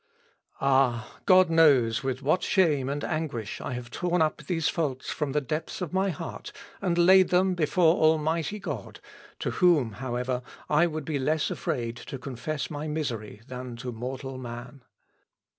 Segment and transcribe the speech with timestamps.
[0.59, 1.19] Ah!
[1.27, 5.41] God knows with what shame and anguish I have torn up these faults from the
[5.41, 8.99] depths of my heart, and laid them before Almighty God,
[9.37, 14.39] to whom, however, I would be less afraid to confess my misery than to mortal
[14.39, 14.83] man."